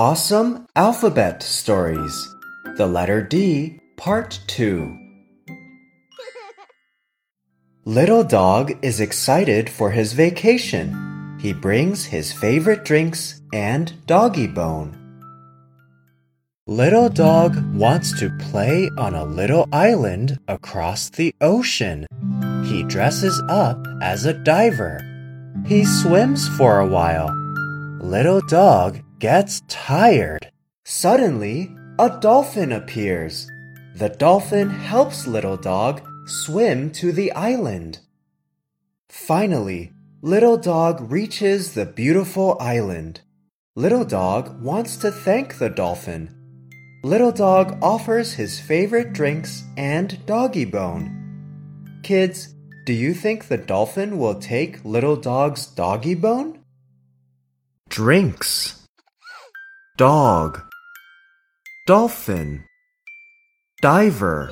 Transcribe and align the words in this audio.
Awesome 0.00 0.66
Alphabet 0.76 1.42
Stories 1.42 2.34
The 2.78 2.86
Letter 2.86 3.22
D, 3.22 3.78
Part 3.98 4.40
2. 4.46 4.96
Little 7.84 8.24
Dog 8.24 8.72
is 8.80 8.98
excited 8.98 9.68
for 9.68 9.90
his 9.90 10.14
vacation. 10.14 11.38
He 11.38 11.52
brings 11.52 12.06
his 12.06 12.32
favorite 12.32 12.82
drinks 12.82 13.42
and 13.52 13.92
doggy 14.06 14.46
bone. 14.46 14.96
Little 16.66 17.10
Dog 17.10 17.62
wants 17.74 18.18
to 18.20 18.34
play 18.38 18.88
on 18.96 19.14
a 19.14 19.26
little 19.26 19.68
island 19.70 20.38
across 20.48 21.10
the 21.10 21.34
ocean. 21.42 22.06
He 22.64 22.84
dresses 22.84 23.38
up 23.50 23.86
as 24.00 24.24
a 24.24 24.32
diver. 24.32 24.98
He 25.66 25.84
swims 25.84 26.48
for 26.56 26.80
a 26.80 26.86
while. 26.86 27.28
Little 28.00 28.40
Dog 28.40 29.02
gets 29.20 29.60
tired. 29.68 30.50
Suddenly, 30.84 31.76
a 31.98 32.18
dolphin 32.20 32.72
appears. 32.72 33.48
The 33.94 34.08
dolphin 34.08 34.70
helps 34.70 35.26
Little 35.26 35.58
Dog 35.58 36.00
swim 36.26 36.90
to 36.92 37.12
the 37.12 37.30
island. 37.32 37.98
Finally, 39.10 39.92
Little 40.22 40.56
Dog 40.56 41.12
reaches 41.12 41.74
the 41.74 41.84
beautiful 41.84 42.56
island. 42.60 43.20
Little 43.76 44.06
Dog 44.06 44.62
wants 44.62 44.96
to 44.96 45.12
thank 45.12 45.58
the 45.58 45.68
dolphin. 45.68 46.34
Little 47.04 47.32
Dog 47.32 47.78
offers 47.82 48.32
his 48.32 48.58
favorite 48.58 49.12
drinks 49.12 49.62
and 49.76 50.24
doggy 50.24 50.64
bone. 50.64 52.00
Kids, 52.02 52.54
do 52.86 52.94
you 52.94 53.12
think 53.12 53.48
the 53.48 53.58
dolphin 53.58 54.18
will 54.18 54.36
take 54.36 54.82
Little 54.84 55.16
Dog's 55.16 55.66
doggy 55.66 56.14
bone? 56.14 56.60
Drinks 57.90 58.79
dog, 60.00 60.62
dolphin, 61.86 62.64
diver. 63.82 64.50